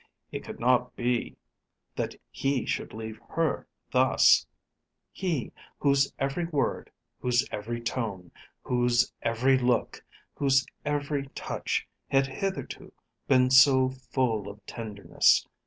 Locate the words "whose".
5.77-6.11, 7.19-7.47, 8.63-9.13, 10.33-10.65